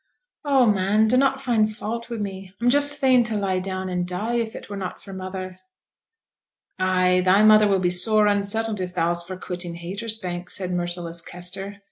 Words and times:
'Oh, 0.43 0.65
man, 0.65 1.07
dunnot 1.07 1.39
find 1.39 1.69
fault 1.71 2.09
wi' 2.09 2.17
me! 2.17 2.55
I'm 2.59 2.71
just 2.71 2.97
fain 2.97 3.23
to 3.25 3.37
lie 3.37 3.59
down 3.59 3.87
and 3.87 4.07
die, 4.07 4.33
if 4.37 4.55
it 4.55 4.67
were 4.67 4.75
not 4.75 4.99
for 4.99 5.13
mother.' 5.13 5.59
'Ay! 6.79 7.21
thy 7.23 7.43
mother 7.43 7.67
will 7.67 7.77
be 7.77 7.91
sore 7.91 8.25
unsettled 8.25 8.81
if 8.81 8.95
thou's 8.95 9.21
for 9.21 9.37
quitting 9.37 9.75
Haytersbank,' 9.75 10.49
said 10.49 10.71
merciless 10.71 11.21
Kester. 11.21 11.77